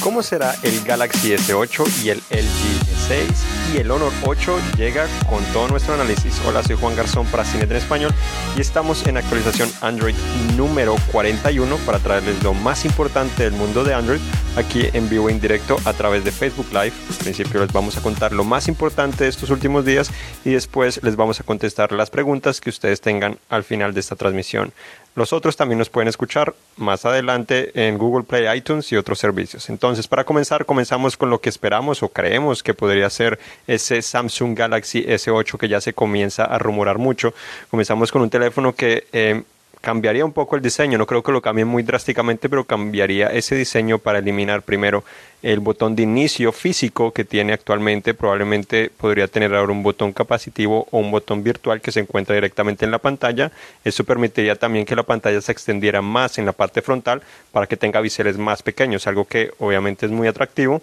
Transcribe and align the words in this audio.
cómo 0.00 0.22
será 0.22 0.54
el 0.62 0.82
Galaxy 0.82 1.32
S8 1.32 2.04
y 2.04 2.10
el 2.10 2.18
LG 2.30 3.08
S6 3.08 3.59
el 3.78 3.90
Honor 3.90 4.12
8 4.24 4.58
llega 4.76 5.06
con 5.28 5.44
todo 5.52 5.68
nuestro 5.68 5.94
análisis. 5.94 6.40
Hola, 6.46 6.62
soy 6.62 6.76
Juan 6.76 6.96
Garzón 6.96 7.26
para 7.26 7.44
Cine 7.44 7.64
en 7.64 7.76
Español 7.76 8.12
y 8.56 8.60
estamos 8.60 9.06
en 9.06 9.16
actualización 9.16 9.70
Android 9.80 10.14
número 10.56 10.96
41 11.12 11.76
para 11.86 11.98
traerles 11.98 12.42
lo 12.42 12.54
más 12.54 12.84
importante 12.84 13.44
del 13.44 13.52
mundo 13.52 13.84
de 13.84 13.94
Android 13.94 14.20
aquí 14.56 14.88
en 14.92 15.08
vivo 15.08 15.30
en 15.30 15.40
directo 15.40 15.76
a 15.84 15.92
través 15.92 16.24
de 16.24 16.32
Facebook 16.32 16.66
Live. 16.72 16.92
Al 17.10 17.16
principio 17.16 17.60
les 17.60 17.72
vamos 17.72 17.96
a 17.96 18.02
contar 18.02 18.32
lo 18.32 18.44
más 18.44 18.68
importante 18.68 19.24
de 19.24 19.30
estos 19.30 19.50
últimos 19.50 19.84
días 19.84 20.10
y 20.44 20.50
después 20.50 21.00
les 21.02 21.16
vamos 21.16 21.40
a 21.40 21.44
contestar 21.44 21.92
las 21.92 22.10
preguntas 22.10 22.60
que 22.60 22.70
ustedes 22.70 23.00
tengan 23.00 23.38
al 23.48 23.64
final 23.64 23.94
de 23.94 24.00
esta 24.00 24.16
transmisión. 24.16 24.72
Los 25.16 25.32
otros 25.32 25.56
también 25.56 25.78
nos 25.78 25.90
pueden 25.90 26.06
escuchar 26.06 26.54
más 26.76 27.04
adelante 27.04 27.72
en 27.74 27.98
Google 27.98 28.24
Play, 28.24 28.56
iTunes 28.56 28.92
y 28.92 28.96
otros 28.96 29.18
servicios. 29.18 29.68
Entonces, 29.68 30.06
para 30.06 30.22
comenzar, 30.22 30.64
comenzamos 30.64 31.16
con 31.16 31.30
lo 31.30 31.40
que 31.40 31.48
esperamos 31.48 32.04
o 32.04 32.10
creemos 32.10 32.62
que 32.62 32.74
podría 32.74 33.10
ser 33.10 33.40
ese 33.66 34.02
Samsung 34.02 34.56
Galaxy 34.56 35.04
S8 35.04 35.58
que 35.58 35.68
ya 35.68 35.80
se 35.80 35.92
comienza 35.92 36.44
a 36.44 36.58
rumorar 36.58 36.98
mucho. 36.98 37.34
Comenzamos 37.70 38.10
con 38.12 38.22
un 38.22 38.30
teléfono 38.30 38.74
que 38.74 39.06
eh, 39.12 39.42
cambiaría 39.80 40.24
un 40.24 40.32
poco 40.32 40.56
el 40.56 40.62
diseño, 40.62 40.98
no 40.98 41.06
creo 41.06 41.22
que 41.22 41.32
lo 41.32 41.40
cambie 41.40 41.64
muy 41.64 41.82
drásticamente, 41.82 42.48
pero 42.48 42.64
cambiaría 42.64 43.28
ese 43.28 43.54
diseño 43.54 43.98
para 43.98 44.18
eliminar 44.18 44.62
primero 44.62 45.04
el 45.42 45.60
botón 45.60 45.96
de 45.96 46.02
inicio 46.02 46.52
físico 46.52 47.12
que 47.12 47.24
tiene 47.24 47.54
actualmente, 47.54 48.12
probablemente 48.12 48.90
podría 48.94 49.26
tener 49.26 49.54
ahora 49.54 49.72
un 49.72 49.82
botón 49.82 50.12
capacitivo 50.12 50.86
o 50.90 50.98
un 50.98 51.10
botón 51.10 51.42
virtual 51.42 51.80
que 51.80 51.92
se 51.92 52.00
encuentra 52.00 52.34
directamente 52.34 52.84
en 52.84 52.90
la 52.90 52.98
pantalla. 52.98 53.50
Eso 53.82 54.04
permitiría 54.04 54.56
también 54.56 54.84
que 54.84 54.94
la 54.94 55.02
pantalla 55.02 55.40
se 55.40 55.52
extendiera 55.52 56.02
más 56.02 56.36
en 56.38 56.44
la 56.44 56.52
parte 56.52 56.82
frontal 56.82 57.22
para 57.50 57.66
que 57.66 57.78
tenga 57.78 58.00
biseles 58.02 58.36
más 58.36 58.62
pequeños, 58.62 59.06
algo 59.06 59.24
que 59.24 59.50
obviamente 59.58 60.04
es 60.04 60.12
muy 60.12 60.28
atractivo 60.28 60.82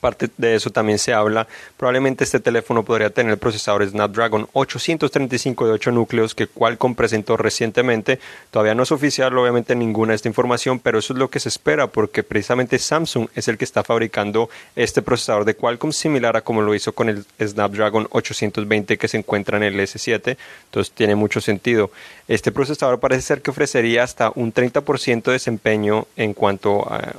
Parte 0.00 0.28
de 0.36 0.54
eso 0.54 0.70
también 0.70 0.98
se 0.98 1.12
habla. 1.12 1.46
Probablemente 1.76 2.24
este 2.24 2.40
teléfono 2.40 2.84
podría 2.84 3.10
tener 3.10 3.32
el 3.32 3.38
procesador 3.38 3.88
Snapdragon 3.88 4.48
835 4.52 5.66
de 5.66 5.72
8 5.72 5.92
núcleos 5.92 6.34
que 6.34 6.46
Qualcomm 6.46 6.94
presentó 6.94 7.36
recientemente. 7.36 8.18
Todavía 8.50 8.74
no 8.74 8.82
es 8.82 8.92
oficial, 8.92 9.36
obviamente, 9.36 9.74
ninguna 9.74 10.12
de 10.12 10.16
esta 10.16 10.28
información, 10.28 10.78
pero 10.78 10.98
eso 10.98 11.12
es 11.12 11.18
lo 11.18 11.30
que 11.30 11.40
se 11.40 11.48
espera 11.48 11.86
porque 11.86 12.22
precisamente 12.22 12.78
Samsung 12.78 13.28
es 13.34 13.48
el 13.48 13.58
que 13.58 13.64
está 13.64 13.82
fabricando 13.82 14.50
este 14.76 15.02
procesador 15.02 15.44
de 15.44 15.54
Qualcomm 15.54 15.92
similar 15.92 16.36
a 16.36 16.42
como 16.42 16.62
lo 16.62 16.74
hizo 16.74 16.92
con 16.92 17.08
el 17.08 17.24
Snapdragon 17.40 18.08
820 18.10 18.98
que 18.98 19.08
se 19.08 19.18
encuentra 19.18 19.56
en 19.56 19.62
el 19.64 19.78
S7. 19.78 20.36
Entonces 20.64 20.92
tiene 20.94 21.14
mucho 21.14 21.40
sentido. 21.40 21.90
Este 22.28 22.52
procesador 22.52 23.00
parece 23.00 23.22
ser 23.22 23.42
que 23.42 23.50
ofrecería 23.50 24.02
hasta 24.02 24.32
un 24.34 24.52
30% 24.52 25.22
de 25.24 25.32
desempeño 25.32 26.06
en 26.16 26.34
cuanto 26.34 26.90
a 26.90 27.12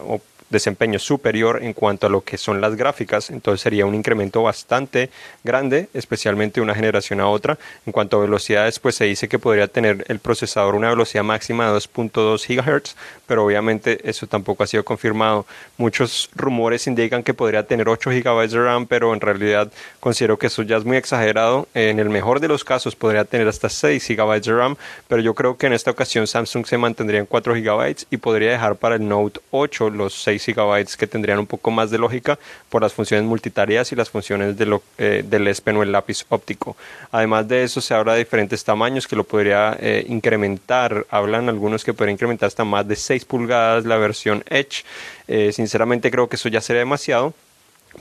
desempeño 0.53 0.99
superior 0.99 1.61
en 1.61 1.73
cuanto 1.73 2.07
a 2.07 2.09
lo 2.09 2.21
que 2.21 2.37
son 2.37 2.61
las 2.61 2.77
gráficas, 2.77 3.29
entonces 3.29 3.59
sería 3.59 3.85
un 3.85 3.95
incremento 3.95 4.41
bastante 4.41 5.09
grande, 5.43 5.89
especialmente 5.93 6.61
de 6.61 6.63
una 6.63 6.75
generación 6.75 7.19
a 7.19 7.27
otra. 7.27 7.57
En 7.85 7.91
cuanto 7.91 8.17
a 8.17 8.21
velocidades, 8.21 8.79
pues 8.79 8.95
se 8.95 9.03
dice 9.03 9.27
que 9.27 9.39
podría 9.39 9.67
tener 9.67 10.05
el 10.07 10.19
procesador 10.19 10.75
una 10.75 10.89
velocidad 10.89 11.23
máxima 11.23 11.67
de 11.67 11.77
2.2 11.77 12.47
GHz, 12.47 12.95
pero 13.27 13.43
obviamente 13.43 13.99
eso 14.09 14.27
tampoco 14.27 14.63
ha 14.63 14.67
sido 14.67 14.85
confirmado. 14.85 15.45
Muchos 15.77 16.29
rumores 16.35 16.87
indican 16.87 17.23
que 17.23 17.33
podría 17.33 17.63
tener 17.63 17.89
8 17.89 18.11
GB 18.11 18.47
de 18.47 18.57
RAM, 18.63 18.85
pero 18.85 19.13
en 19.13 19.19
realidad 19.19 19.71
considero 19.99 20.37
que 20.37 20.47
eso 20.47 20.61
ya 20.63 20.77
es 20.77 20.85
muy 20.85 20.97
exagerado. 20.97 21.67
En 21.73 21.99
el 21.99 22.09
mejor 22.09 22.39
de 22.39 22.47
los 22.47 22.63
casos 22.63 22.95
podría 22.95 23.25
tener 23.25 23.47
hasta 23.47 23.69
6 23.69 24.07
GB 24.07 24.41
de 24.41 24.53
RAM, 24.53 24.75
pero 25.07 25.21
yo 25.21 25.33
creo 25.33 25.57
que 25.57 25.67
en 25.67 25.73
esta 25.73 25.91
ocasión 25.91 26.27
Samsung 26.27 26.65
se 26.65 26.77
mantendría 26.77 27.19
en 27.19 27.25
4 27.25 27.55
GB 27.55 28.05
y 28.11 28.17
podría 28.17 28.51
dejar 28.51 28.75
para 28.75 28.95
el 28.95 29.07
Note 29.07 29.39
8 29.51 29.89
los 29.89 30.13
6 30.23 30.42
gigabytes 30.43 30.97
que 30.97 31.07
tendrían 31.07 31.39
un 31.39 31.47
poco 31.47 31.71
más 31.71 31.89
de 31.91 31.97
lógica 31.97 32.37
por 32.69 32.81
las 32.81 32.93
funciones 32.93 33.25
multitareas 33.25 33.91
y 33.91 33.95
las 33.95 34.09
funciones 34.09 34.57
de 34.57 34.79
eh, 34.97 35.23
del 35.27 35.47
S 35.47 35.61
Pen 35.61 35.77
o 35.77 35.83
el 35.83 35.91
lápiz 35.91 36.25
óptico. 36.29 36.75
Además 37.11 37.47
de 37.47 37.63
eso, 37.63 37.81
se 37.81 37.93
habla 37.93 38.13
de 38.13 38.19
diferentes 38.19 38.63
tamaños 38.63 39.07
que 39.07 39.15
lo 39.15 39.23
podría 39.23 39.77
eh, 39.79 40.05
incrementar. 40.07 41.05
Hablan 41.09 41.49
algunos 41.49 41.83
que 41.83 41.93
podría 41.93 42.13
incrementar 42.13 42.47
hasta 42.47 42.63
más 42.63 42.87
de 42.87 42.95
6 42.95 43.25
pulgadas 43.25 43.85
la 43.85 43.97
versión 43.97 44.43
Edge. 44.49 44.83
Eh, 45.27 45.51
sinceramente 45.51 46.11
creo 46.11 46.27
que 46.27 46.35
eso 46.35 46.49
ya 46.49 46.61
sería 46.61 46.79
demasiado 46.79 47.33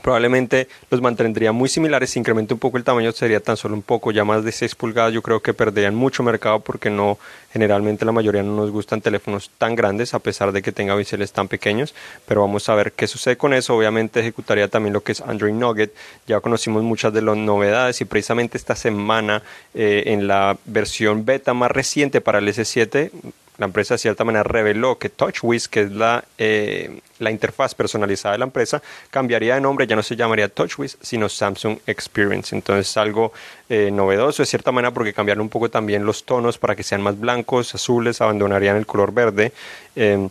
probablemente 0.01 0.67
los 0.89 1.01
mantendría 1.01 1.51
muy 1.51 1.69
similares. 1.69 2.11
Si 2.11 2.19
incrementa 2.19 2.53
un 2.53 2.59
poco 2.59 2.77
el 2.77 2.83
tamaño, 2.83 3.11
sería 3.11 3.39
tan 3.39 3.57
solo 3.57 3.75
un 3.75 3.81
poco, 3.81 4.11
ya 4.11 4.23
más 4.23 4.43
de 4.43 4.51
6 4.51 4.75
pulgadas. 4.75 5.13
Yo 5.13 5.21
creo 5.21 5.41
que 5.41 5.53
perderían 5.53 5.95
mucho 5.95 6.23
mercado 6.23 6.59
porque 6.59 6.89
no, 6.89 7.17
generalmente 7.51 8.05
la 8.05 8.11
mayoría 8.11 8.43
no 8.43 8.55
nos 8.55 8.71
gustan 8.71 9.01
teléfonos 9.01 9.51
tan 9.57 9.75
grandes, 9.75 10.13
a 10.13 10.19
pesar 10.19 10.51
de 10.51 10.61
que 10.61 10.71
tenga 10.71 10.95
biseles 10.95 11.31
tan 11.31 11.47
pequeños. 11.47 11.93
Pero 12.27 12.41
vamos 12.41 12.67
a 12.69 12.75
ver 12.75 12.93
qué 12.93 13.07
sucede 13.07 13.37
con 13.37 13.53
eso. 13.53 13.75
Obviamente 13.75 14.19
ejecutaría 14.19 14.67
también 14.67 14.93
lo 14.93 15.01
que 15.01 15.13
es 15.13 15.21
Android 15.21 15.53
Nugget. 15.53 15.93
Ya 16.27 16.39
conocimos 16.39 16.83
muchas 16.83 17.13
de 17.13 17.21
las 17.21 17.37
novedades 17.37 18.01
y 18.01 18.05
precisamente 18.05 18.57
esta 18.57 18.75
semana 18.75 19.43
eh, 19.73 20.03
en 20.07 20.27
la 20.27 20.57
versión 20.65 21.25
beta 21.25 21.53
más 21.53 21.71
reciente 21.71 22.21
para 22.21 22.39
el 22.39 22.47
S7 22.47 23.11
la 23.57 23.65
empresa 23.65 23.93
de 23.93 23.99
cierta 23.99 24.23
manera 24.23 24.43
reveló 24.43 24.97
que 24.97 25.09
TouchWiz, 25.09 25.67
que 25.67 25.81
es 25.81 25.91
la, 25.91 26.23
eh, 26.37 26.99
la 27.19 27.29
interfaz 27.29 27.75
personalizada 27.75 28.33
de 28.33 28.39
la 28.39 28.45
empresa, 28.45 28.81
cambiaría 29.11 29.55
de 29.55 29.61
nombre, 29.61 29.85
ya 29.85 29.95
no 29.95 30.01
se 30.01 30.15
llamaría 30.15 30.49
TouchWiz, 30.49 30.97
sino 31.01 31.29
Samsung 31.29 31.77
Experience. 31.85 32.55
Entonces 32.55 32.97
algo 32.97 33.31
eh, 33.69 33.91
novedoso 33.91 34.41
de 34.41 34.47
cierta 34.47 34.71
manera 34.71 34.91
porque 34.91 35.13
cambiaron 35.13 35.41
un 35.41 35.49
poco 35.49 35.69
también 35.69 36.05
los 36.05 36.23
tonos 36.23 36.57
para 36.57 36.75
que 36.75 36.83
sean 36.83 37.01
más 37.01 37.19
blancos, 37.19 37.75
azules, 37.75 38.21
abandonarían 38.21 38.75
el 38.75 38.87
color 38.87 39.13
verde. 39.13 39.51
Eh, 39.95 40.27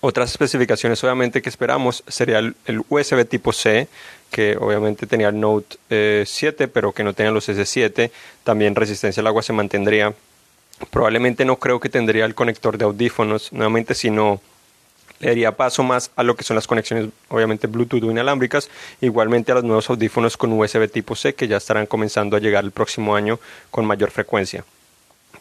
otras 0.00 0.30
especificaciones 0.30 1.02
obviamente 1.02 1.42
que 1.42 1.48
esperamos 1.48 2.04
sería 2.06 2.38
el, 2.38 2.54
USB 2.88 3.24
tipo 3.24 3.52
C, 3.52 3.88
que 4.30 4.56
obviamente 4.56 5.06
tenía 5.06 5.28
el 5.28 5.38
Note 5.38 6.24
7, 6.24 6.66
pero 6.68 6.92
que 6.92 7.04
no 7.04 7.12
tenía 7.12 7.30
los 7.30 7.48
S7. 7.48 8.10
También 8.42 8.74
resistencia 8.74 9.20
al 9.20 9.26
agua 9.28 9.42
se 9.42 9.52
mantendría 9.52 10.12
Probablemente 10.90 11.44
no 11.44 11.56
creo 11.56 11.80
que 11.80 11.88
tendría 11.88 12.24
el 12.24 12.34
conector 12.34 12.76
de 12.78 12.84
audífonos, 12.84 13.52
nuevamente, 13.52 13.94
sino 13.94 14.40
le 15.20 15.28
daría 15.28 15.52
paso 15.56 15.82
más 15.82 16.10
a 16.16 16.22
lo 16.22 16.34
que 16.34 16.42
son 16.42 16.56
las 16.56 16.66
conexiones, 16.66 17.08
obviamente 17.28 17.68
Bluetooth 17.68 18.02
o 18.02 18.10
inalámbricas, 18.10 18.68
igualmente 19.00 19.52
a 19.52 19.54
los 19.54 19.64
nuevos 19.64 19.88
audífonos 19.88 20.36
con 20.36 20.52
USB 20.52 20.90
tipo 20.90 21.14
C 21.14 21.34
que 21.34 21.46
ya 21.46 21.58
estarán 21.58 21.86
comenzando 21.86 22.36
a 22.36 22.40
llegar 22.40 22.64
el 22.64 22.72
próximo 22.72 23.14
año 23.14 23.38
con 23.70 23.86
mayor 23.86 24.10
frecuencia. 24.10 24.64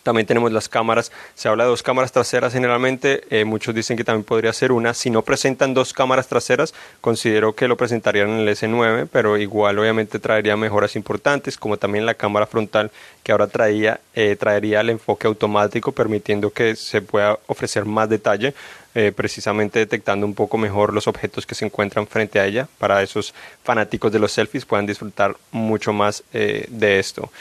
También 0.03 0.25
tenemos 0.25 0.51
las 0.51 0.67
cámaras. 0.67 1.11
Se 1.35 1.47
habla 1.47 1.65
de 1.65 1.69
dos 1.69 1.83
cámaras 1.83 2.11
traseras 2.11 2.53
generalmente. 2.53 3.23
Eh, 3.29 3.45
muchos 3.45 3.75
dicen 3.75 3.97
que 3.97 4.03
también 4.03 4.23
podría 4.23 4.51
ser 4.51 4.71
una. 4.71 4.93
Si 4.93 5.09
no 5.09 5.21
presentan 5.21 5.73
dos 5.73 5.93
cámaras 5.93 6.27
traseras, 6.27 6.73
considero 7.01 7.53
que 7.53 7.67
lo 7.67 7.77
presentarían 7.77 8.29
en 8.29 8.39
el 8.39 8.47
S9, 8.49 9.07
pero 9.11 9.37
igual 9.37 9.77
obviamente 9.77 10.19
traería 10.19 10.57
mejoras 10.57 10.95
importantes, 10.95 11.57
como 11.57 11.77
también 11.77 12.05
la 12.05 12.15
cámara 12.15 12.47
frontal 12.47 12.89
que 13.23 13.31
ahora 13.31 13.47
traía, 13.47 13.99
eh, 14.15 14.35
traería 14.35 14.81
el 14.81 14.89
enfoque 14.89 15.27
automático, 15.27 15.91
permitiendo 15.91 16.49
que 16.49 16.75
se 16.75 17.01
pueda 17.01 17.37
ofrecer 17.47 17.85
más 17.85 18.09
detalle. 18.09 18.53
Eh, 18.93 19.13
precisamente 19.15 19.79
detectando 19.79 20.25
un 20.25 20.33
poco 20.33 20.57
mejor 20.57 20.93
los 20.93 21.07
objetos 21.07 21.45
que 21.45 21.55
se 21.55 21.63
encuentran 21.63 22.07
frente 22.07 22.41
a 22.41 22.45
ella 22.45 22.67
para 22.77 23.01
esos 23.01 23.33
fanáticos 23.63 24.11
de 24.11 24.19
los 24.19 24.33
selfies 24.33 24.65
puedan 24.65 24.85
disfrutar 24.85 25.37
mucho 25.53 25.93
más 25.93 26.25
de 26.33 26.99
esto. 26.99 27.31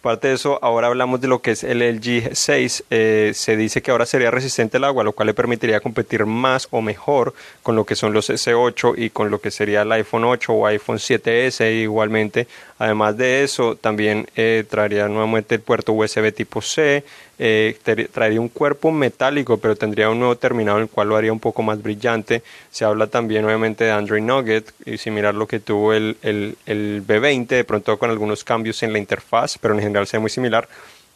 Aparte 0.00 0.28
de 0.28 0.34
eso, 0.34 0.58
ahora 0.62 0.86
hablamos 0.86 1.20
de 1.20 1.28
lo 1.28 1.42
que 1.42 1.50
es 1.50 1.62
el 1.62 1.80
LG 1.80 2.34
6. 2.34 2.84
Eh, 2.88 3.32
se 3.34 3.54
dice 3.58 3.82
que 3.82 3.90
ahora 3.90 4.06
sería 4.06 4.30
resistente 4.30 4.78
al 4.78 4.84
agua, 4.84 5.04
lo 5.04 5.12
cual 5.12 5.26
le 5.26 5.34
permitiría 5.34 5.80
competir 5.80 6.24
más 6.24 6.68
o 6.70 6.80
mejor 6.80 7.34
con 7.62 7.76
lo 7.76 7.84
que 7.84 7.94
son 7.94 8.14
los 8.14 8.30
S8 8.30 8.94
y 8.96 9.10
con 9.10 9.30
lo 9.30 9.42
que 9.42 9.50
sería 9.50 9.82
el 9.82 9.92
iPhone 9.92 10.24
8 10.24 10.54
o 10.54 10.66
iPhone 10.66 10.96
7S 10.96 11.82
igualmente. 11.82 12.48
Además 12.80 13.14
de 13.18 13.44
eso, 13.44 13.76
también 13.76 14.26
eh, 14.36 14.64
traería 14.66 15.06
nuevamente 15.06 15.56
el 15.56 15.60
puerto 15.60 15.92
USB 15.92 16.32
tipo 16.32 16.62
C, 16.62 17.04
eh, 17.38 17.76
traería 18.10 18.40
un 18.40 18.48
cuerpo 18.48 18.90
metálico, 18.90 19.58
pero 19.58 19.76
tendría 19.76 20.08
un 20.08 20.18
nuevo 20.18 20.36
terminado 20.36 20.78
el 20.78 20.88
cual 20.88 21.10
lo 21.10 21.16
haría 21.16 21.30
un 21.30 21.40
poco 21.40 21.62
más 21.62 21.82
brillante. 21.82 22.42
Se 22.70 22.86
habla 22.86 23.06
también 23.08 23.44
obviamente 23.44 23.84
de 23.84 23.90
Android 23.90 24.22
Nugget 24.22 24.72
y 24.86 24.96
similar 24.96 25.34
lo 25.34 25.46
que 25.46 25.60
tuvo 25.60 25.92
el, 25.92 26.16
el, 26.22 26.56
el 26.64 27.04
B20, 27.06 27.48
de 27.48 27.64
pronto 27.64 27.98
con 27.98 28.08
algunos 28.08 28.44
cambios 28.44 28.82
en 28.82 28.94
la 28.94 28.98
interfaz, 28.98 29.58
pero 29.58 29.74
en 29.74 29.80
general 29.80 30.06
sea 30.06 30.18
muy 30.18 30.30
similar. 30.30 30.66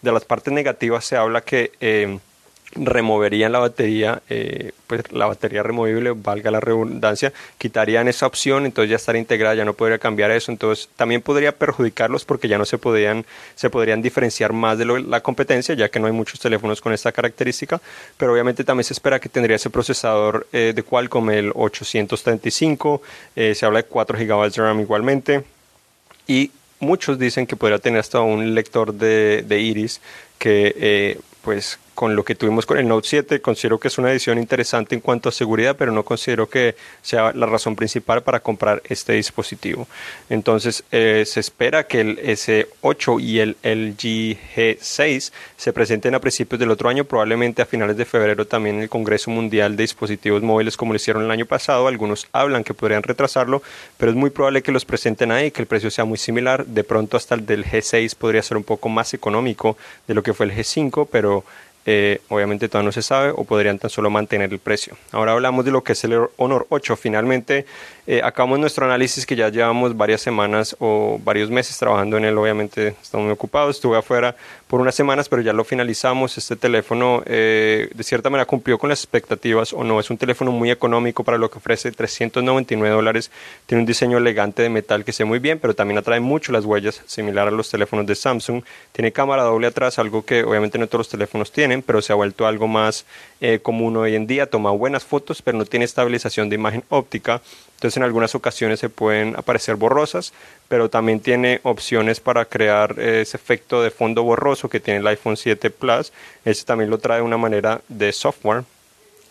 De 0.02 0.12
las 0.12 0.26
partes 0.26 0.52
negativas 0.52 1.06
se 1.06 1.16
habla 1.16 1.40
que... 1.40 1.72
Eh, 1.80 2.18
removerían 2.74 3.52
la 3.52 3.60
batería, 3.60 4.22
eh, 4.28 4.72
pues 4.86 5.12
la 5.12 5.26
batería 5.26 5.62
removible, 5.62 6.12
valga 6.12 6.50
la 6.50 6.60
redundancia, 6.60 7.32
quitarían 7.58 8.08
esa 8.08 8.26
opción, 8.26 8.66
entonces 8.66 8.90
ya 8.90 8.96
estaría 8.96 9.20
integrada, 9.20 9.54
ya 9.54 9.64
no 9.64 9.74
podría 9.74 9.98
cambiar 9.98 10.30
eso, 10.30 10.50
entonces 10.50 10.88
también 10.96 11.22
podría 11.22 11.52
perjudicarlos 11.52 12.24
porque 12.24 12.48
ya 12.48 12.58
no 12.58 12.64
se 12.64 12.78
podrían, 12.78 13.24
se 13.54 13.70
podrían 13.70 14.02
diferenciar 14.02 14.52
más 14.52 14.78
de 14.78 14.86
la 14.86 15.20
competencia, 15.20 15.74
ya 15.74 15.88
que 15.88 16.00
no 16.00 16.06
hay 16.06 16.12
muchos 16.12 16.40
teléfonos 16.40 16.80
con 16.80 16.92
esta 16.92 17.12
característica, 17.12 17.80
pero 18.16 18.32
obviamente 18.32 18.64
también 18.64 18.84
se 18.84 18.92
espera 18.92 19.20
que 19.20 19.28
tendría 19.28 19.56
ese 19.56 19.70
procesador 19.70 20.46
eh, 20.52 20.72
de 20.74 20.82
Qualcomm 20.82 21.30
el 21.30 21.52
835, 21.54 23.02
eh, 23.36 23.54
se 23.54 23.66
habla 23.66 23.82
de 23.82 23.84
4 23.84 24.18
GB 24.18 24.50
de 24.50 24.62
RAM 24.62 24.80
igualmente, 24.80 25.44
y 26.26 26.50
muchos 26.80 27.18
dicen 27.18 27.46
que 27.46 27.56
podría 27.56 27.78
tener 27.78 28.00
hasta 28.00 28.20
un 28.20 28.54
lector 28.54 28.92
de, 28.92 29.42
de 29.46 29.60
iris 29.60 30.00
que 30.38 31.18
pues 31.42 31.78
con 31.94 32.16
lo 32.16 32.24
que 32.24 32.34
tuvimos 32.34 32.66
con 32.66 32.78
el 32.78 32.88
Note 32.88 33.08
7. 33.08 33.40
Considero 33.40 33.78
que 33.78 33.88
es 33.88 33.98
una 33.98 34.10
edición 34.10 34.38
interesante 34.38 34.94
en 34.94 35.00
cuanto 35.00 35.28
a 35.28 35.32
seguridad, 35.32 35.76
pero 35.76 35.92
no 35.92 36.04
considero 36.04 36.48
que 36.48 36.74
sea 37.02 37.32
la 37.32 37.46
razón 37.46 37.76
principal 37.76 38.22
para 38.22 38.40
comprar 38.40 38.82
este 38.88 39.14
dispositivo. 39.14 39.86
Entonces 40.28 40.84
eh, 40.90 41.24
se 41.26 41.40
espera 41.40 41.86
que 41.86 42.00
el 42.00 42.18
S8 42.18 43.20
y 43.20 43.40
el 43.40 43.56
LG 43.62 44.36
G6 44.54 45.32
se 45.56 45.72
presenten 45.72 46.14
a 46.14 46.20
principios 46.20 46.58
del 46.58 46.70
otro 46.70 46.88
año, 46.88 47.04
probablemente 47.04 47.62
a 47.62 47.66
finales 47.66 47.96
de 47.96 48.04
febrero 48.04 48.46
también 48.46 48.76
en 48.76 48.82
el 48.82 48.88
Congreso 48.88 49.30
Mundial 49.30 49.76
de 49.76 49.82
Dispositivos 49.82 50.42
Móviles 50.42 50.76
como 50.76 50.92
lo 50.92 50.96
hicieron 50.96 51.24
el 51.24 51.30
año 51.30 51.46
pasado. 51.46 51.88
Algunos 51.88 52.28
hablan 52.32 52.64
que 52.64 52.74
podrían 52.74 53.02
retrasarlo, 53.02 53.62
pero 53.96 54.10
es 54.10 54.16
muy 54.16 54.30
probable 54.30 54.62
que 54.62 54.72
los 54.72 54.84
presenten 54.84 55.30
ahí, 55.30 55.50
que 55.50 55.62
el 55.62 55.66
precio 55.66 55.90
sea 55.90 56.04
muy 56.04 56.18
similar. 56.18 56.66
De 56.66 56.84
pronto 56.84 57.16
hasta 57.16 57.34
el 57.34 57.46
del 57.46 57.64
G6 57.64 58.14
podría 58.16 58.42
ser 58.42 58.56
un 58.56 58.64
poco 58.64 58.88
más 58.88 59.14
económico 59.14 59.76
de 60.06 60.14
lo 60.14 60.22
que 60.22 60.34
fue 60.34 60.46
el 60.46 60.52
G5, 60.52 61.08
pero 61.10 61.44
eh, 61.86 62.20
obviamente 62.28 62.68
todavía 62.68 62.86
no 62.86 62.92
se 62.92 63.02
sabe 63.02 63.30
o 63.30 63.44
podrían 63.44 63.78
tan 63.78 63.90
solo 63.90 64.10
mantener 64.10 64.52
el 64.52 64.58
precio. 64.58 64.96
Ahora 65.12 65.32
hablamos 65.32 65.64
de 65.64 65.70
lo 65.70 65.84
que 65.84 65.92
es 65.92 66.04
el 66.04 66.18
Honor 66.36 66.66
8. 66.70 66.96
Finalmente 66.96 67.66
eh, 68.06 68.20
acabamos 68.22 68.58
nuestro 68.58 68.84
análisis 68.84 69.24
que 69.24 69.34
ya 69.34 69.48
llevamos 69.48 69.96
varias 69.96 70.20
semanas 70.20 70.76
o 70.78 71.18
varios 71.24 71.50
meses 71.50 71.78
trabajando 71.78 72.16
en 72.16 72.24
él. 72.24 72.36
Obviamente 72.36 72.94
estamos 73.02 73.24
muy 73.24 73.32
ocupados. 73.32 73.76
Estuve 73.76 73.98
afuera 73.98 74.36
por 74.66 74.80
unas 74.80 74.94
semanas, 74.94 75.28
pero 75.28 75.42
ya 75.42 75.52
lo 75.52 75.64
finalizamos. 75.64 76.36
Este 76.36 76.56
teléfono 76.56 77.22
eh, 77.26 77.88
de 77.94 78.04
cierta 78.04 78.30
manera 78.30 78.46
cumplió 78.46 78.78
con 78.78 78.90
las 78.90 79.00
expectativas 79.00 79.72
o 79.72 79.84
no. 79.84 80.00
Es 80.00 80.10
un 80.10 80.18
teléfono 80.18 80.52
muy 80.52 80.70
económico 80.70 81.24
para 81.24 81.38
lo 81.38 81.50
que 81.50 81.58
ofrece 81.58 81.92
399 81.92 82.94
dólares. 82.94 83.30
Tiene 83.66 83.82
un 83.82 83.86
diseño 83.86 84.18
elegante 84.18 84.62
de 84.62 84.68
metal 84.68 85.04
que 85.04 85.12
se 85.12 85.24
muy 85.24 85.38
bien, 85.38 85.58
pero 85.58 85.74
también 85.74 85.98
atrae 85.98 86.20
mucho 86.20 86.52
las 86.52 86.64
huellas, 86.64 87.02
similar 87.06 87.48
a 87.48 87.50
los 87.50 87.70
teléfonos 87.70 88.06
de 88.06 88.14
Samsung. 88.14 88.62
Tiene 88.92 89.12
cámara 89.12 89.42
doble 89.42 89.66
atrás, 89.66 89.98
algo 89.98 90.24
que 90.24 90.44
obviamente 90.44 90.78
no 90.78 90.86
todos 90.86 91.00
los 91.00 91.08
teléfonos 91.08 91.50
tienen 91.50 91.82
pero 91.82 92.02
se 92.02 92.12
ha 92.12 92.16
vuelto 92.16 92.46
algo 92.46 92.68
más 92.68 93.04
eh, 93.40 93.58
común 93.60 93.96
hoy 93.96 94.14
en 94.14 94.26
día. 94.26 94.46
Toma 94.46 94.70
buenas 94.70 95.04
fotos, 95.04 95.42
pero 95.42 95.56
no 95.58 95.64
tiene 95.64 95.84
estabilización 95.84 96.48
de 96.48 96.56
imagen 96.56 96.84
óptica. 96.88 97.40
Entonces 97.76 97.93
en 97.96 98.02
algunas 98.02 98.34
ocasiones 98.34 98.80
se 98.80 98.88
pueden 98.88 99.36
aparecer 99.36 99.76
borrosas, 99.76 100.32
pero 100.68 100.88
también 100.88 101.20
tiene 101.20 101.60
opciones 101.62 102.20
para 102.20 102.44
crear 102.44 102.98
ese 102.98 103.36
efecto 103.36 103.82
de 103.82 103.90
fondo 103.90 104.22
borroso 104.22 104.68
que 104.68 104.80
tiene 104.80 105.00
el 105.00 105.06
iPhone 105.06 105.36
7 105.36 105.70
Plus. 105.70 106.12
Ese 106.44 106.64
también 106.64 106.90
lo 106.90 106.98
trae 106.98 107.18
de 107.18 107.24
una 107.24 107.36
manera 107.36 107.80
de 107.88 108.12
software 108.12 108.64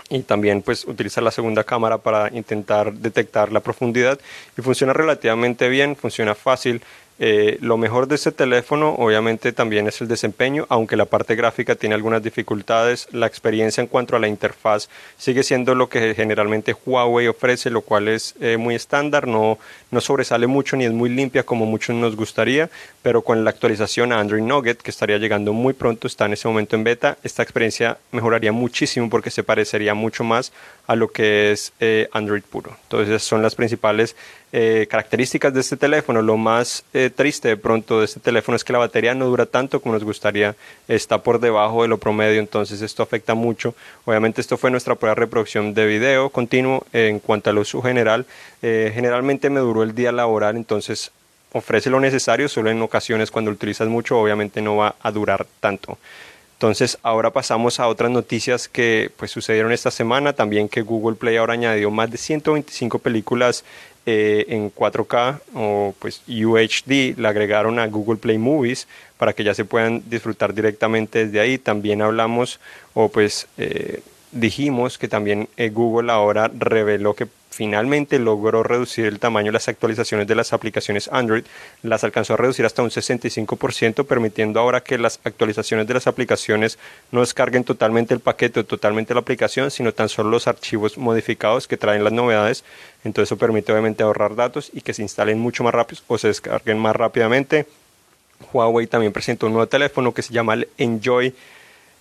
y 0.10 0.22
también 0.22 0.62
pues 0.62 0.86
utiliza 0.86 1.22
la 1.22 1.32
segunda 1.32 1.64
cámara 1.64 1.98
para 1.98 2.30
intentar 2.34 2.94
detectar 2.94 3.52
la 3.52 3.62
profundidad 3.62 4.20
y 4.58 4.62
funciona 4.62 4.94
relativamente 4.94 5.70
bien, 5.70 5.96
funciona 5.96 6.36
fácil. 6.36 6.82
Eh, 7.20 7.58
lo 7.62 7.78
mejor 7.78 8.08
de 8.08 8.16
este 8.16 8.32
teléfono 8.32 8.96
obviamente 8.98 9.54
también 9.54 9.88
es 9.88 10.02
el 10.02 10.08
desempeño, 10.08 10.66
aunque 10.70 10.96
la 10.96 11.06
parte 11.06 11.36
gráfica 11.36 11.76
tiene 11.76 11.96
algunas 11.96 12.24
dificultades. 12.24 13.08
La 13.12 13.28
experiencia 13.28 13.82
en 13.82 13.88
cuanto 13.88 14.16
a 14.16 14.20
la 14.20 14.28
interfaz 14.28 14.90
sigue 15.18 15.44
siendo 15.44 15.76
lo 15.76 15.90
que 15.90 16.16
generalmente 16.16 16.76
Huawei 16.86 17.28
ofrece, 17.28 17.70
lo 17.70 17.82
cual 17.82 18.08
es 18.08 18.36
eh, 18.42 18.58
muy 18.58 18.76
estándar, 18.76 19.28
no, 19.28 19.60
no 19.92 20.02
sobresale 20.02 20.48
mucho 20.48 20.76
ni 20.76 20.86
es 20.86 20.92
muy 20.92 21.10
limpia 21.10 21.44
como 21.44 21.66
muchos 21.66 21.96
nos 21.96 22.16
gustaría, 22.16 22.70
pero 23.02 23.22
con 23.22 23.44
la 23.44 23.52
actualización 23.52 24.12
a 24.12 24.20
Android 24.20 24.42
Nugget, 24.42 24.82
que 24.82 24.92
estaría 24.92 25.18
llegando 25.18 25.54
muy 25.54 25.74
pronto, 25.74 26.08
está 26.08 26.26
en 26.26 26.34
ese 26.34 26.48
momento 26.48 26.76
en 26.76 26.84
beta, 26.84 27.18
esta 27.24 27.44
experiencia 27.44 27.98
mejoraría 28.12 28.52
muchísimo 28.52 29.10
porque 29.10 29.30
se 29.30 29.44
parecería 29.44 29.94
mucho 29.94 30.24
más 30.24 30.52
a 30.88 30.96
lo 30.96 31.12
que 31.12 31.52
es 31.52 31.74
eh, 31.80 32.10
Android 32.12 32.44
puro. 32.44 32.76
Entonces 32.84 33.24
son 33.24 33.42
las 33.42 33.56
principales 33.56 34.16
eh, 34.56 34.86
características 34.88 35.52
de 35.52 35.62
este 35.62 35.78
teléfono. 35.78 36.22
Lo 36.22 36.38
más 36.38 36.86
eh, 36.94 37.10
triste 37.10 37.48
de 37.48 37.58
pronto 37.58 38.00
de 38.00 38.06
este 38.06 38.20
teléfono 38.20 38.56
es 38.56 38.64
que 38.64 38.72
la 38.72 38.78
batería 38.78 39.16
no 39.16 39.26
dura 39.26 39.48
tanto 39.48 39.82
como 39.82 39.96
nos 39.96 40.04
gustaría, 40.04 40.56
está 40.88 41.24
por 41.24 41.40
debajo 41.40 41.82
de 41.82 41.88
lo 41.88 41.98
promedio, 41.98 42.40
entonces 42.40 42.84
esto 42.84 43.02
afecta 43.02 43.34
mucho. 43.34 43.74
Obviamente 44.06 44.42
esto 44.42 44.56
fue 44.56 44.70
nuestra 44.70 44.94
prueba 44.94 45.16
de 45.16 45.22
reproducción 45.22 45.74
de 45.74 45.88
video 45.88 46.30
continuo 46.30 46.86
en 46.94 47.18
cuanto 47.20 47.50
al 47.50 47.58
uso 47.58 47.82
general. 47.82 48.28
Eh, 48.62 48.92
generalmente 48.94 49.50
me 49.50 49.60
duró 49.60 49.82
el 49.82 49.96
día 49.96 50.12
laboral, 50.12 50.56
entonces 50.56 51.12
ofrece 51.52 51.90
lo 51.90 52.00
necesario, 52.00 52.48
solo 52.48 52.70
en 52.70 52.80
ocasiones 52.84 53.32
cuando 53.32 53.50
lo 53.50 53.56
utilizas 53.56 53.88
mucho 53.88 54.20
obviamente 54.20 54.62
no 54.62 54.76
va 54.76 54.94
a 55.02 55.10
durar 55.10 55.48
tanto. 55.62 55.98
Entonces 56.54 56.98
ahora 57.04 57.32
pasamos 57.32 57.80
a 57.80 57.88
otras 57.88 58.10
noticias 58.10 58.68
que 58.68 59.12
pues 59.18 59.32
sucedieron 59.32 59.72
esta 59.72 59.92
semana, 59.92 60.34
también 60.34 60.70
que 60.70 60.82
Google 60.82 61.16
Play 61.16 61.38
ahora 61.38 61.54
añadió 61.54 61.92
más 61.92 62.10
de 62.10 62.18
125 62.18 63.00
películas 63.00 63.66
eh, 64.06 64.46
en 64.50 64.70
4K 64.70 65.40
o 65.56 65.96
pues 65.98 66.22
UHD, 66.28 67.18
le 67.18 67.28
agregaron 67.28 67.80
a 67.80 67.88
Google 67.88 68.18
Play 68.18 68.38
Movies 68.38 68.88
para 69.18 69.32
que 69.32 69.46
ya 69.46 69.54
se 69.54 69.64
puedan 69.64 70.04
disfrutar 70.10 70.54
directamente 70.54 71.26
desde 71.26 71.40
ahí. 71.40 71.58
También 71.58 72.02
hablamos 72.02 72.60
o 72.94 73.08
pues 73.08 73.48
eh, 73.58 74.02
dijimos 74.34 74.98
que 74.98 75.08
también 75.08 75.48
eh, 75.56 75.70
Google 75.70 76.12
ahora 76.12 76.52
reveló 76.54 77.14
que 77.14 77.28
finalmente 77.54 78.20
logró 78.20 78.64
reducir 78.64 79.06
el 79.06 79.20
tamaño 79.20 79.48
de 79.48 79.54
las 79.54 79.68
actualizaciones 79.68 80.28
de 80.28 80.36
las 80.36 80.54
aplicaciones 80.54 81.10
Android, 81.12 81.44
las 81.84 82.04
alcanzó 82.04 82.34
a 82.34 82.38
reducir 82.38 82.66
hasta 82.66 82.82
un 82.82 82.90
65%, 82.90 84.06
permitiendo 84.06 84.60
ahora 84.60 84.82
que 84.82 84.98
las 84.98 85.20
actualizaciones 85.24 85.88
de 85.88 85.94
las 85.94 86.08
aplicaciones 86.08 86.80
no 87.12 87.22
descarguen 87.22 87.64
totalmente 87.64 88.14
el 88.14 88.20
paquete 88.20 88.62
o 88.62 88.66
totalmente 88.66 89.14
la 89.14 89.20
aplicación, 89.20 89.72
sino 89.72 89.94
tan 89.94 90.10
solo 90.10 90.30
los 90.30 90.48
archivos 90.48 90.98
modificados 90.98 91.68
que 91.68 91.78
traen 91.78 92.04
las 92.04 92.14
novedades. 92.14 92.64
Entonces 93.04 93.30
eso 93.30 93.38
permite 93.38 93.72
obviamente 93.72 94.04
ahorrar 94.04 94.36
datos 94.36 94.72
y 94.74 94.82
que 94.82 94.94
se 94.94 95.02
instalen 95.04 95.40
mucho 95.40 95.64
más 95.64 95.74
rápido 95.74 96.02
o 96.08 96.18
se 96.18 96.30
descarguen 96.30 96.80
más 96.80 96.96
rápidamente. 96.96 97.68
Huawei 98.52 98.88
también 98.88 99.14
presentó 99.14 99.46
un 99.46 99.54
nuevo 99.54 99.68
teléfono 99.68 100.14
que 100.14 100.22
se 100.22 100.34
llama 100.34 100.56
el 100.56 100.68
Enjoy 100.78 101.34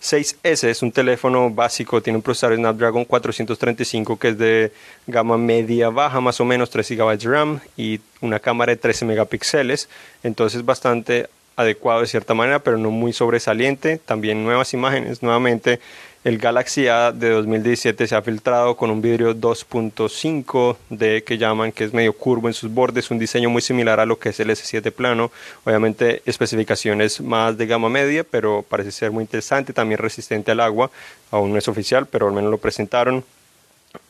6S 0.03 0.65
es 0.65 0.83
un 0.83 0.91
teléfono 0.91 1.49
básico, 1.51 2.03
tiene 2.03 2.17
un 2.17 2.23
procesador 2.23 2.57
Snapdragon 2.57 3.05
435 3.05 4.19
que 4.19 4.29
es 4.29 4.39
de 4.39 4.73
gama 5.07 5.39
media 5.39 5.91
baja, 5.91 6.21
más 6.21 6.41
o 6.41 6.45
menos 6.45 6.71
3 6.71 6.91
GB 6.91 7.19
de 7.19 7.29
RAM 7.29 7.61
y 7.77 8.01
una 8.21 8.41
cámara 8.41 8.73
de 8.73 8.77
13 8.79 9.05
megapíxeles, 9.05 9.89
entonces 10.25 10.65
bastante 10.65 11.29
adecuado 11.57 12.01
de 12.01 12.07
cierta 12.07 12.35
manera, 12.35 12.59
pero 12.61 12.79
no 12.79 12.91
muy 12.91 13.13
sobresaliente. 13.13 13.99
También 13.99 14.43
nuevas 14.43 14.73
imágenes, 14.75 15.23
nuevamente 15.23 15.81
el 16.25 16.39
Galaxy 16.39 16.87
A 16.87 17.11
de 17.11 17.31
2017 17.31 18.07
se 18.07 18.15
ha 18.15 18.23
filtrado 18.23 18.77
con 18.77 18.91
un 18.91 19.03
vidrio 19.03 19.35
2.5D 19.35 21.25
que 21.25 21.37
llaman 21.37 21.73
que 21.73 21.83
es 21.83 21.93
medio 21.93 22.13
curvo 22.13 22.47
en 22.47 22.55
sus 22.55 22.71
bordes, 22.71 23.11
un 23.11 23.19
diseño 23.19 23.51
muy 23.51 23.61
similar 23.61 23.99
a 23.99 24.07
lo 24.07 24.19
que 24.19 24.29
es 24.29 24.39
el 24.39 24.51
S7 24.51 24.93
plano. 24.93 25.33
Obviamente 25.65 26.23
especificaciones 26.25 27.21
más 27.21 27.59
de 27.59 27.67
gama 27.67 27.89
media, 27.89 28.23
pero 28.23 28.65
parece 28.69 28.93
ser 28.93 29.11
muy 29.11 29.23
interesante, 29.23 29.73
también 29.73 29.99
resistente 29.99 30.53
al 30.53 30.61
agua. 30.61 30.93
Aún 31.33 31.53
no 31.53 31.59
es 31.59 31.67
oficial, 31.67 32.07
pero 32.07 32.29
al 32.29 32.35
menos 32.35 32.53
lo 32.53 32.59
presentaron. 32.59 33.25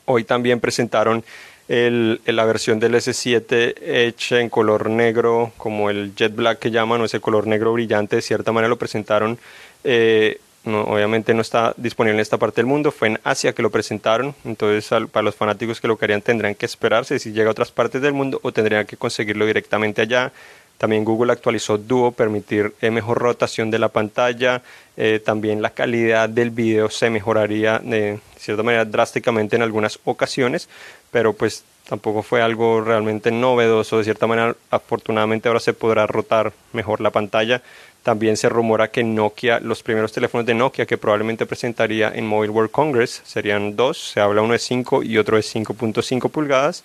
Hoy 0.05 0.23
también 0.23 0.59
presentaron 0.59 1.23
la 1.67 2.45
versión 2.45 2.79
del 2.79 2.93
S7 2.93 3.73
hecha 3.81 4.39
en 4.39 4.49
color 4.49 4.89
negro, 4.89 5.51
como 5.57 5.89
el 5.89 6.13
Jet 6.13 6.35
Black 6.35 6.59
que 6.59 6.69
llaman, 6.69 7.01
o 7.01 7.05
ese 7.05 7.19
color 7.19 7.47
negro 7.47 7.73
brillante, 7.73 8.17
de 8.17 8.21
cierta 8.21 8.51
manera 8.51 8.69
lo 8.69 8.77
presentaron. 8.77 9.39
Eh, 9.83 10.39
obviamente 10.65 11.33
no 11.33 11.41
está 11.41 11.73
disponible 11.77 12.15
en 12.15 12.21
esta 12.21 12.37
parte 12.37 12.61
del 12.61 12.65
mundo, 12.65 12.91
fue 12.91 13.09
en 13.09 13.19
Asia 13.23 13.53
que 13.53 13.61
lo 13.61 13.69
presentaron, 13.69 14.33
entonces 14.45 14.87
para 15.11 15.23
los 15.23 15.35
fanáticos 15.35 15.81
que 15.81 15.87
lo 15.87 15.97
querían 15.97 16.21
tendrían 16.21 16.55
que 16.55 16.65
esperarse 16.65 17.19
si 17.19 17.31
llega 17.33 17.49
a 17.49 17.51
otras 17.51 17.71
partes 17.71 18.01
del 18.01 18.13
mundo 18.13 18.39
o 18.43 18.51
tendrían 18.51 18.85
que 18.85 18.97
conseguirlo 18.97 19.45
directamente 19.45 20.01
allá. 20.01 20.31
También 20.77 21.05
Google 21.05 21.31
actualizó 21.31 21.77
Duo, 21.77 22.11
permitir 22.11 22.73
eh, 22.81 22.89
mejor 22.91 23.19
rotación 23.19 23.71
de 23.71 23.79
la 23.79 23.89
pantalla, 23.89 24.61
eh, 24.97 25.21
también 25.23 25.61
la 25.61 25.69
calidad 25.69 26.27
del 26.27 26.49
video 26.49 26.89
se 26.89 27.09
mejoraría 27.09 27.79
de 27.79 28.19
cierta 28.37 28.63
manera 28.63 28.83
drásticamente 28.83 29.55
en 29.55 29.61
algunas 29.61 29.99
ocasiones, 30.03 30.67
pero 31.11 31.33
pues 31.33 31.63
tampoco 31.87 32.23
fue 32.23 32.41
algo 32.41 32.81
realmente 32.81 33.31
novedoso, 33.31 33.97
de 33.97 34.03
cierta 34.05 34.27
manera 34.27 34.55
afortunadamente 34.71 35.47
ahora 35.47 35.59
se 35.59 35.73
podrá 35.73 36.07
rotar 36.07 36.53
mejor 36.73 37.01
la 37.01 37.11
pantalla 37.11 37.61
también 38.03 38.35
se 38.35 38.49
rumora 38.49 38.91
que 38.91 39.03
Nokia, 39.03 39.59
los 39.61 39.81
primeros 39.81 40.11
teléfonos 40.11 40.45
de 40.45 40.53
Nokia 40.53 40.85
que 40.85 40.97
probablemente 40.97 41.45
presentaría 41.45 42.11
en 42.13 42.27
Mobile 42.27 42.51
World 42.51 42.71
Congress 42.71 43.21
serían 43.23 43.75
dos, 43.75 44.11
se 44.11 44.19
habla 44.19 44.41
uno 44.41 44.53
de 44.53 44.59
5 44.59 45.03
y 45.03 45.17
otro 45.17 45.37
de 45.37 45.43
5.5 45.43 46.29
pulgadas. 46.29 46.83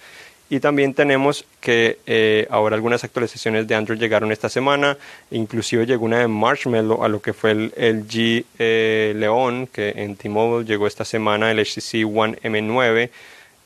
Y 0.50 0.60
también 0.60 0.94
tenemos 0.94 1.44
que 1.60 1.98
eh, 2.06 2.46
ahora 2.48 2.74
algunas 2.74 3.04
actualizaciones 3.04 3.68
de 3.68 3.74
Android 3.74 3.98
llegaron 3.98 4.32
esta 4.32 4.48
semana, 4.48 4.96
inclusive 5.30 5.84
llegó 5.84 6.06
una 6.06 6.20
de 6.20 6.28
Marshmallow 6.28 7.04
a 7.04 7.08
lo 7.08 7.20
que 7.20 7.34
fue 7.34 7.50
el 7.50 7.64
LG 7.76 8.46
eh, 8.58 9.12
León, 9.14 9.68
que 9.70 9.90
en 9.90 10.16
T-Mobile 10.16 10.66
llegó 10.66 10.86
esta 10.86 11.04
semana 11.04 11.50
el 11.50 11.58
HTC 11.58 12.06
One 12.06 12.38
M9 12.42 13.10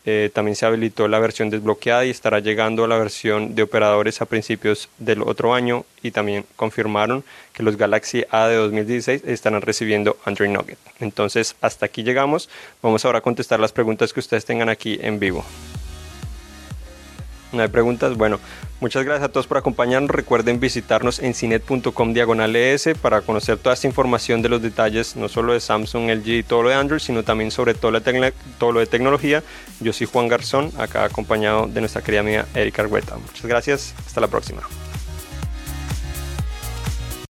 eh, 0.05 0.31
también 0.33 0.57
se 0.57 0.67
habilitó 0.67 1.07
la 1.07 1.21
versión 1.21 1.49
desbloqueada 1.49 2.05
y 2.05 2.11
estará 2.11 2.41
llegando 2.41 2.85
a 2.85 2.89
la 2.89 2.99
versión 2.99 3.55
de 3.55 3.63
operadores 3.63 4.21
a 4.21 4.27
principios 4.27 4.89
del 4.99 5.23
otro 5.23 5.55
año 5.55 5.85
y 6.03 6.11
también 6.11 6.45
confirmaron 6.57 7.23
que 7.53 7.63
los 7.63 7.77
Galaxy 7.77 8.25
A 8.31 8.49
de 8.49 8.57
2016 8.57 9.23
estarán 9.27 9.63
recibiendo 9.63 10.17
Android 10.25 10.51
Nugget. 10.51 10.79
Entonces 10.99 11.55
hasta 11.61 11.87
aquí 11.87 12.03
llegamos. 12.03 12.49
Vamos 12.83 13.05
ahora 13.05 13.19
a 13.19 13.23
contestar 13.23 13.61
las 13.61 13.73
preguntas 13.73 14.13
que 14.13 14.21
ustedes 14.21 14.45
tengan 14.45 14.69
aquí 14.69 14.99
en 15.01 15.21
vivo. 15.21 15.45
No 17.53 17.63
hay 17.63 17.69
preguntas. 17.69 18.17
Bueno, 18.17 18.41
muchas 18.81 19.05
gracias 19.05 19.29
a 19.29 19.33
todos 19.33 19.47
por 19.47 19.59
acompañarnos. 19.59 20.11
Recuerden 20.11 20.59
visitarnos 20.59 21.19
en 21.19 21.35
cinet.com 21.35 22.15
diagonal 22.15 22.57
ES 22.57 22.91
para 23.01 23.21
conocer 23.21 23.59
toda 23.59 23.75
esta 23.75 23.87
información 23.87 24.43
de 24.43 24.49
los 24.49 24.63
detalles, 24.63 25.17
no 25.17 25.29
solo 25.29 25.53
de 25.53 25.61
Samsung, 25.61 26.11
LG 26.11 26.29
y 26.29 26.43
todo 26.43 26.63
lo 26.63 26.71
de 26.71 26.77
Android, 26.77 27.01
sino 27.01 27.23
también 27.23 27.51
sobre 27.51 27.75
todo, 27.75 27.93
todo 28.59 28.73
lo 28.73 28.81
de 28.81 28.87
tecnología. 28.87 29.43
Yo 29.81 29.93
soy 29.93 30.07
Juan 30.07 30.29
Garzón, 30.29 30.73
acá 30.79 31.05
acompañado 31.05 31.67
de 31.67 31.81
nuestra 31.81 32.03
querida 32.03 32.21
amiga 32.21 32.47
Erika 32.55 32.83
Argueta. 32.83 33.17
Muchas 33.17 33.47
gracias. 33.47 33.95
Hasta 34.07 34.21
la 34.21 34.29
próxima. 34.29 34.63